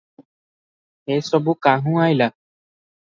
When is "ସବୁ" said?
1.27-1.55